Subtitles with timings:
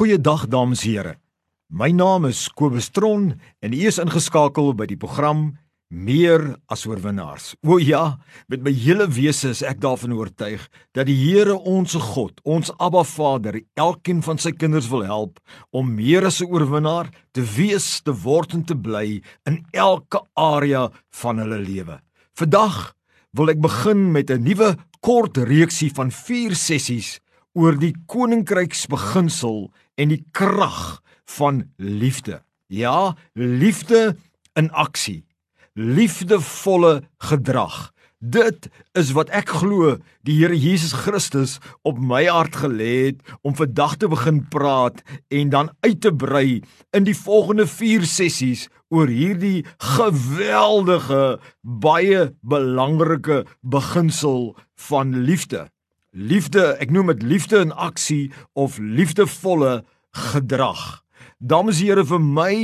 [0.00, 1.10] Goeiedag dames en here.
[1.68, 5.58] My naam is Kobus Tron en u is ingeskakel by die program
[5.92, 7.50] Meer as oorwinnaars.
[7.68, 8.16] O ja,
[8.48, 10.64] met my hele wese is ek daarvan oortuig
[10.96, 15.36] dat die Here ons God, ons Abba Vader, elkeen van sy kinders wil help
[15.68, 20.88] om meer as 'n oorwinnaar te wees, te word en te bly in elke area
[21.12, 22.00] van hulle lewe.
[22.32, 22.94] Vandag
[23.36, 27.20] wil ek begin met 'n nuwe kort reeksie van 4 sessies
[27.58, 29.70] oor die koninkryksbeginsel
[30.00, 31.00] en die krag
[31.36, 32.40] van liefde.
[32.72, 34.16] Ja, liefde
[34.58, 35.24] in aksie.
[35.74, 37.90] Liefdevolle gedrag.
[38.20, 38.68] Dit
[38.98, 39.94] is wat ek glo
[40.28, 41.54] die Here Jesus Christus
[41.88, 45.00] op my hart gelê het om vandag te begin praat
[45.32, 46.60] en dan uit te brei
[46.92, 49.64] in die volgende 4 sessies oor hierdie
[49.96, 55.70] geweldige baie belangrike beginsel van liefde.
[56.10, 61.04] Liefde, ek noem dit liefde in aksie of liefdevolle gedrag.
[61.38, 62.54] Dames en here, vir my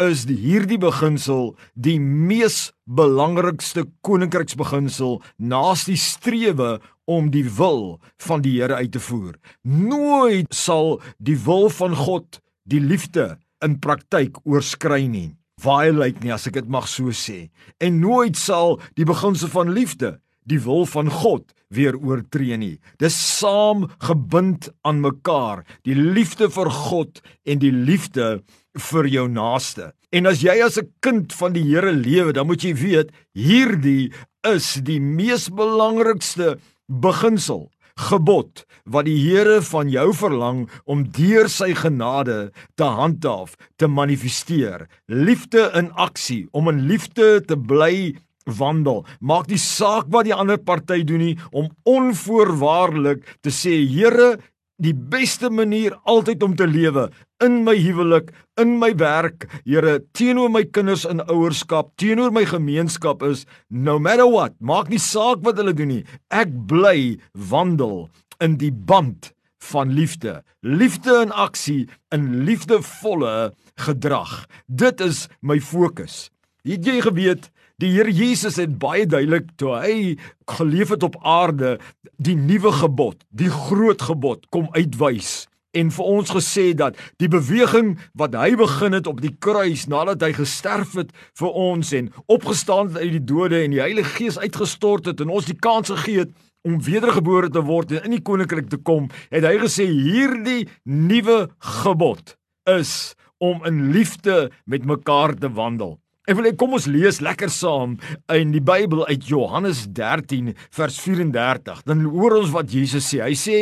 [0.00, 8.54] is hierdie beginsel die mees belangrikste koninkryksbeginsel naas die strewe om die wil van die
[8.56, 9.36] Here uit te voer.
[9.68, 15.34] Nooit sal die wil van God die liefde in praktyk oorskry nie.
[15.60, 17.50] Violate nie as ek dit mag so sê.
[17.84, 20.14] En nooit sal die beginsel van liefde
[20.48, 22.78] die wil van God weer oortree nie.
[23.00, 28.38] Dis saam gebind aan mekaar, die liefde vir God en die liefde
[28.78, 29.92] vir jou naaste.
[30.14, 34.12] En as jy as 'n kind van die Here lewe, dan moet jy weet, hierdie
[34.46, 41.74] is die mees belangrikste beginsel, gebod wat die Here van jou verlang om deur sy
[41.74, 44.88] genade te handhaaf, te manifesteer.
[45.08, 48.14] Liefde in aksie, om in liefde te bly
[48.58, 49.04] wandel.
[49.20, 54.38] Maak nie saak wat die ander party doen nie om onvoorwaardelik te sê Here,
[54.78, 57.08] die beste manier altyd om te lewe
[57.42, 63.22] in my huwelik, in my werk, Here, teenoor my kinders in ouerskap, teenoor my gemeenskap
[63.26, 66.04] is no matter what, maak nie saak wat hulle doen nie.
[66.30, 67.18] Ek bly
[67.50, 68.08] wandel
[68.42, 69.32] in die band
[69.70, 70.42] van liefde.
[70.62, 74.46] Liefde in aksie, in liefdevolle gedrag.
[74.66, 76.28] Dit is my fokus.
[76.66, 80.16] Het jy geweet Die Here Jesus het baie duidelik toe hy
[80.50, 81.76] geleef het op aarde
[82.18, 85.44] die nuwe gebod, die groot gebod kom uitwys
[85.78, 90.24] en vir ons gesê dat die beweging wat hy begin het op die kruis nadat
[90.26, 94.40] hy gesterf het vir ons en opgestaan het uit die dode en die Heilige Gees
[94.42, 96.34] uitgestort het en ons die kans gegee het
[96.66, 101.44] om wedergebore te word en in die koninkryk te kom, het hy gesê hierdie nuwe
[101.78, 102.34] gebod
[102.74, 106.00] is om in liefde met mekaar te wandel.
[106.28, 107.96] En wil ek kom ons lees lekker saam
[108.34, 111.80] in die Bybel uit Johannes 13 vers 34.
[111.88, 113.22] Dan hoor ons wat Jesus sê.
[113.24, 113.56] Hy sê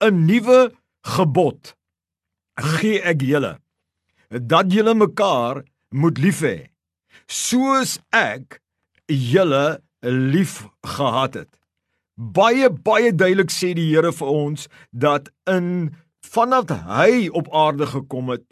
[0.00, 0.70] 'n nuwe
[1.02, 1.74] gebod
[2.56, 3.56] gee ek julle
[4.30, 6.56] dat julle mekaar moet lief hê
[7.26, 8.60] soos ek
[9.06, 11.52] julle lief gehad het.
[12.16, 15.94] Baie baie duidelik sê die Here vir ons dat in
[16.26, 18.44] vanaf hy op aarde gekom het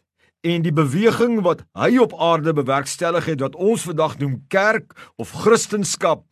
[0.45, 5.33] en die beweging wat hy op aarde bewerkstellig het wat ons vandag noem kerk of
[5.45, 6.23] kristendom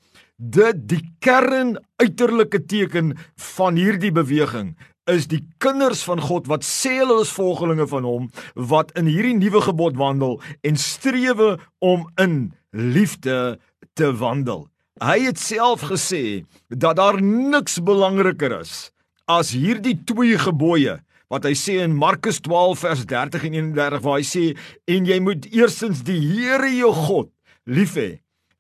[0.43, 3.13] dit die kern uiterlike teken
[3.57, 4.73] van hierdie beweging
[5.11, 8.29] is die kinders van God wat sê hulle is volgelinge van hom
[8.71, 13.59] wat in hierdie nuwe gebod wandel en strewe om in liefde
[13.99, 14.69] te wandel.
[15.03, 18.93] Hy het self gesê dat daar niks belangriker is
[19.31, 21.01] as hierdie twee gebooie
[21.33, 24.45] wat hy sê in Markus 12 vers 30 en 31 waar hy sê
[24.93, 27.33] en jy moet eerstens die Here jou God
[27.65, 28.11] lief hê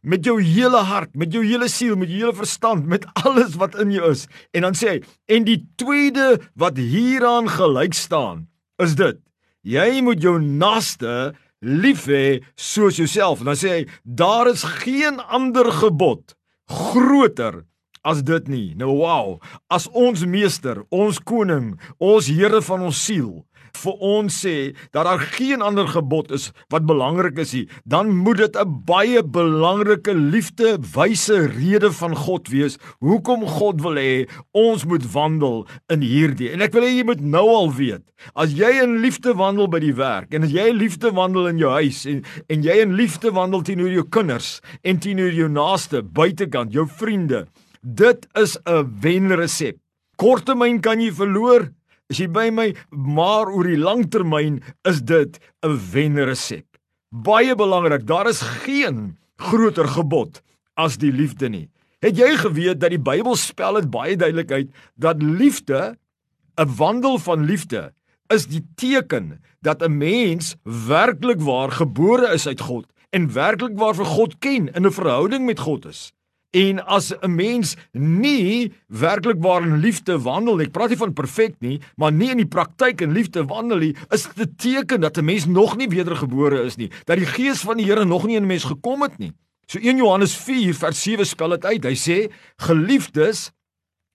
[0.02, 3.76] met jou hele hart, met jou hele siel, met jou hele verstand, met alles wat
[3.78, 4.24] in jou is.
[4.50, 8.48] En dan sê hy en die tweede wat hieraan gelyk staan
[8.82, 9.20] is dit
[9.62, 11.32] jy moet jou naaste
[11.62, 13.42] lief hê soos jouself.
[13.42, 16.34] En dan sê hy daar is geen ander gebod
[16.66, 17.62] groter
[18.02, 18.74] as dit nie.
[18.78, 19.38] Nou wow,
[19.70, 23.42] as ons meester, ons koning, ons Here van ons siel
[23.80, 24.56] vir ons sê
[24.92, 29.22] dat daar geen ander gebod is wat belangrik is nie, dan moet dit 'n baie
[29.22, 36.00] belangrike liefde wyse rede van God wees hoekom God wil hê ons moet wandel in
[36.00, 36.50] hierdie.
[36.52, 38.02] En ek wil hê jy moet nou al weet,
[38.34, 41.58] as jy in liefde wandel by die werk en as jy in liefde wandel in
[41.58, 46.02] jou huis en en jy in liefde wandel teenoor jou kinders en teenoor jou naaste
[46.02, 47.46] buitekant, jou vriende,
[47.82, 49.76] Dit is 'n wenresep.
[50.16, 51.72] Korttermyn kan jy verloor
[52.10, 56.66] as jy by my, maar oor die langtermyn is dit 'n wenresep.
[57.10, 60.42] Baie belangrik, daar is geen groter gebod
[60.74, 61.70] as die liefde nie.
[62.00, 65.98] Het jy geweet dat die Bybel spel dit baie duidelik uit dat liefde
[66.56, 67.92] 'n wandel van liefde
[68.28, 73.94] is die teken dat 'n mens werklik waar gebore is uit God en werklik waar
[73.94, 76.12] vir God ken in 'n verhouding met God is.
[76.52, 81.54] En as 'n mens nie werklik waar in liefde wandel, ek praat nie van perfek
[81.58, 85.16] nie, maar nie in die praktyk in liefde wandel nie, is dit 'n teken dat
[85.16, 88.36] 'n mens nog nie wedergebore is nie, dat die gees van die Here nog nie
[88.36, 89.32] in 'n mens gekom het nie.
[89.66, 91.84] So 1 Johannes 4 vers 7 spel dit uit.
[91.84, 93.52] Hy sê: "Geliefdes,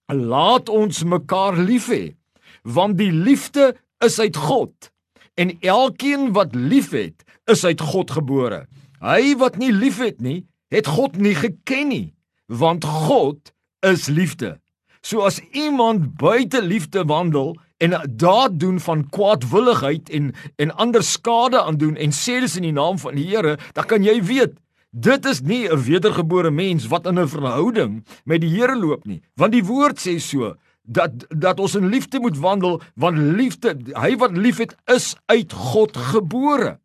[0.05, 2.15] laat ons mekaar lief hê,
[2.63, 4.91] want die liefde is uit God,
[5.35, 8.67] en elkeen wat liefhet, is uit God gebore."
[8.99, 12.13] Hy wat nie liefhet nie, het God nie geken nie,
[12.47, 14.57] want God is liefde.
[15.01, 21.03] So as iemand buite liefde wandel en 'n daad doen van kwaadwilligheid en en ander
[21.03, 24.23] skade aan doen en sê dis in die naam van die Here, dan kan jy
[24.23, 24.53] weet
[24.91, 29.21] dit is nie 'n wedergebore mens wat in 'n verhouding met die Here loop nie,
[29.35, 34.15] want die woord sê so dat dat ons in liefde moet wandel want liefde hy
[34.17, 36.79] wat liefhet is uit God gebore.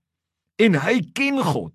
[0.57, 1.73] En hy ken God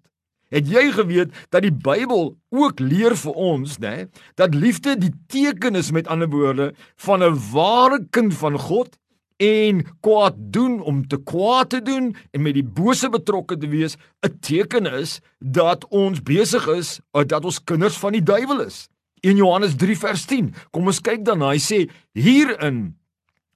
[0.54, 4.08] Het jy geweet dat die Bybel ook leer vir ons, né,
[4.40, 8.98] dat liefde die teken is met ander woorde van 'n ware kind van God
[9.38, 13.98] en kwaad doen om te kwaad te doen en met die bose betrokke te wees,
[14.26, 18.88] 'n teken is dat ons besig is dat ons kinders van die duiwel is.
[19.22, 20.54] In Johannes 3 vers 10.
[20.72, 22.96] Kom ons kyk dan, hy sê hierin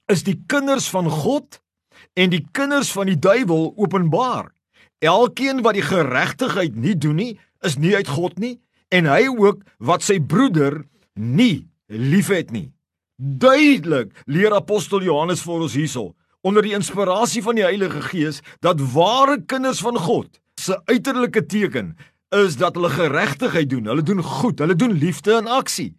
[0.06, 1.60] is die kinders van God
[2.14, 4.52] en die kinders van die duiwel openbaar.
[5.02, 7.32] Elkeen wat die geregtigheid nie doen nie,
[7.66, 8.58] is nie uit God nie
[8.92, 10.82] en hy ook wat sy broeder
[11.16, 12.68] nie liefhet nie.
[13.16, 16.12] Duidelik leer apostel Johannes vir ons hierso
[16.46, 20.28] onder die inspirasie van die Heilige Gees dat ware kinders van God
[20.60, 21.94] se uiterlike teken
[22.32, 25.92] is dat hulle geregtigheid doen, hulle doen goed, hulle doen liefde in aksie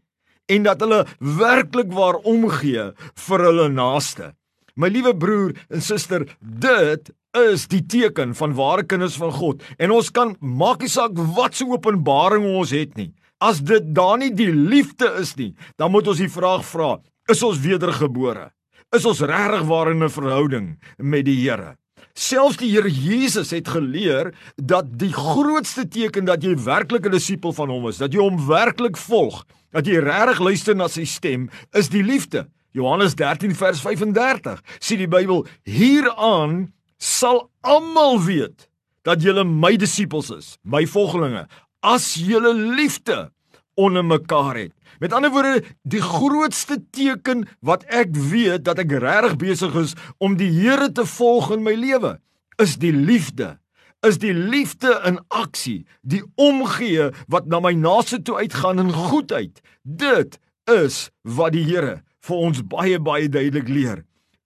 [0.51, 2.89] en dat hulle werklik waar omgee
[3.27, 4.33] vir hulle naaste.
[4.75, 9.93] My liewe broer en suster, dit is die teken van ware kinders van God en
[9.95, 13.11] ons kan maak nie saak wat se openbaring ons het nie.
[13.41, 16.99] As dit dan nie die liefde is nie, dan moet ons die vraag vra:
[17.29, 18.51] Is ons wedergebore?
[18.93, 21.75] Is ons regtig waar in 'n verhouding met die Here?
[22.13, 27.51] Selfs die Here Jesus het geleer dat die grootste teken dat jy werklik 'n disipel
[27.51, 31.49] van hom is, dat jy hom werklik volg, dat jy regtig luister na sy stem,
[31.73, 32.47] is die liefde.
[32.71, 38.69] Johannes 13 vers 35 sê die Bybel hieraan sal almal weet
[39.03, 41.43] dat julle my disippels is, my volgelinge,
[41.83, 43.27] as julle liefde
[43.75, 44.71] onder mekaar het.
[45.03, 50.37] Met ander woorde, die grootste teken wat ek weet dat ek regtig besig is om
[50.39, 52.15] die Here te volg in my lewe,
[52.61, 53.57] is die liefde.
[54.03, 59.59] Is die liefde in aksie, die omgee wat na my naaste toe uitgaan in goedheid.
[59.83, 60.39] Dit
[60.71, 64.03] is wat die Here vir ons baie baie duidelik leer.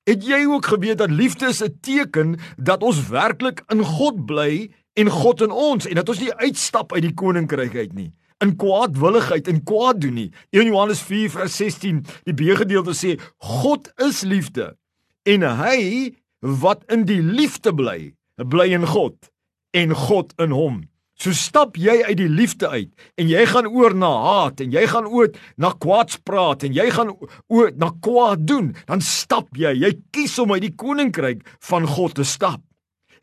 [0.08, 4.72] Het jy ook geweet dat liefde is 'n teken dat ons werklik in God bly
[4.94, 8.56] en God in ons en dat ons nie uitstap uit die koninkryk uit nie in
[8.56, 10.32] kwaadwilligheid en kwaad doen nie.
[10.50, 14.78] 1 Johannes 4:16 die B-gedeelte sê God is liefde
[15.24, 19.32] en hy wat in die liefde bly, bly in God
[19.72, 20.84] en God in hom.
[21.18, 24.84] So stap jy uit die liefde uit en jy gaan oor na haat en jy
[24.92, 27.10] gaan oor na kwaadspraat en jy gaan
[27.50, 31.42] oor na kwaad doen, dan stap jy, jy kies om uit die koninkryk
[31.72, 32.62] van God te stap.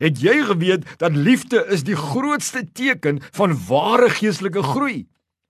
[0.03, 5.05] Het jy geweet dat liefde is die grootste teken van ware geestelike groei?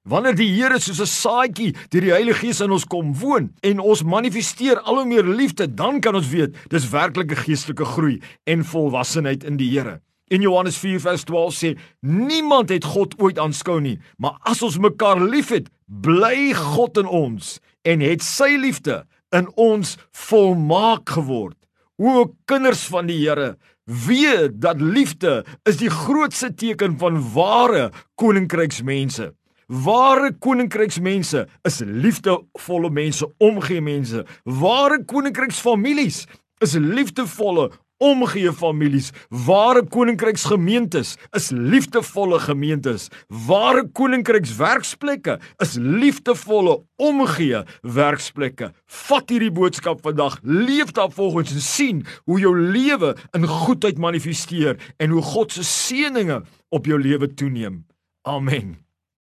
[0.06, 3.80] Wanneer die Here soos 'n saadjie deur die Heilige Gees in ons kom woon en
[3.80, 8.62] ons manifesteer al hoe meer liefde, dan kan ons weet dis werklike geestelike groei en
[8.64, 10.02] volwassenheid in die Here.
[10.28, 15.70] In Johannes 4:12 sê niemand het God ooit aanskou nie, maar as ons mekaar liefhet,
[15.86, 19.04] bly God in ons en het sy liefde
[19.38, 21.58] in ons volmaak geword.
[22.02, 23.56] O kinders van die Here,
[23.86, 29.30] weet dat liefde is die grootste teken van ware koninkryksmense.
[29.68, 34.26] Ware koninkryksmense is liefdevolle mense, omgee mense.
[34.44, 36.26] Ware koninkryksfamilies
[36.66, 37.70] is liefdevolle,
[38.06, 43.10] omgee families, ware koninkryksgemeentes is liefdevolle gemeentes.
[43.48, 48.72] Ware koninkrykswerksplekke is liefdevolle omgee werksplekke.
[49.08, 55.16] Vat hierdie boodskap vandag, leef daarvolgens en sien hoe jou lewe in goedheid manifesteer en
[55.16, 57.84] hoe God se seënings op jou lewe toeneem.
[58.26, 58.85] Amen.